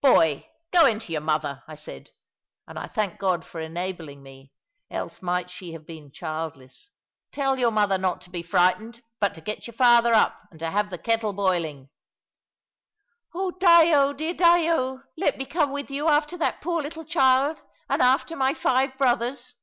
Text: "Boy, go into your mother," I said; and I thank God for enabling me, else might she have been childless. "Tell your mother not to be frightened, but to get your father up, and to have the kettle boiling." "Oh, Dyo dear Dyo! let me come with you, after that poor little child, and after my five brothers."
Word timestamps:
"Boy, 0.00 0.48
go 0.70 0.86
into 0.86 1.12
your 1.12 1.20
mother," 1.20 1.62
I 1.68 1.74
said; 1.74 2.08
and 2.66 2.78
I 2.78 2.86
thank 2.86 3.18
God 3.18 3.44
for 3.44 3.60
enabling 3.60 4.22
me, 4.22 4.54
else 4.90 5.20
might 5.20 5.50
she 5.50 5.72
have 5.74 5.84
been 5.86 6.10
childless. 6.10 6.88
"Tell 7.30 7.58
your 7.58 7.70
mother 7.70 7.98
not 7.98 8.22
to 8.22 8.30
be 8.30 8.42
frightened, 8.42 9.02
but 9.20 9.34
to 9.34 9.42
get 9.42 9.66
your 9.66 9.74
father 9.74 10.14
up, 10.14 10.40
and 10.50 10.58
to 10.60 10.70
have 10.70 10.88
the 10.88 10.96
kettle 10.96 11.34
boiling." 11.34 11.90
"Oh, 13.34 13.50
Dyo 13.60 14.14
dear 14.14 14.32
Dyo! 14.32 15.02
let 15.18 15.36
me 15.36 15.44
come 15.44 15.72
with 15.72 15.90
you, 15.90 16.08
after 16.08 16.38
that 16.38 16.62
poor 16.62 16.80
little 16.80 17.04
child, 17.04 17.62
and 17.90 18.00
after 18.00 18.34
my 18.34 18.54
five 18.54 18.96
brothers." 18.96 19.56